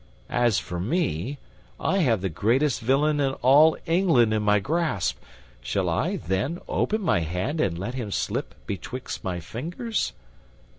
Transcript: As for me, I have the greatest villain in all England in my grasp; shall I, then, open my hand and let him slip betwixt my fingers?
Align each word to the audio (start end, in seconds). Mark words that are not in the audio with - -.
As 0.33 0.57
for 0.57 0.79
me, 0.79 1.37
I 1.79 1.99
have 1.99 2.21
the 2.21 2.29
greatest 2.29 2.81
villain 2.81 3.19
in 3.19 3.33
all 3.43 3.77
England 3.85 4.33
in 4.33 4.41
my 4.41 4.57
grasp; 4.57 5.19
shall 5.61 5.89
I, 5.89 6.15
then, 6.15 6.57
open 6.67 7.01
my 7.03 7.19
hand 7.19 7.61
and 7.61 7.77
let 7.77 7.93
him 7.93 8.09
slip 8.09 8.55
betwixt 8.65 9.23
my 9.23 9.39
fingers? 9.39 10.13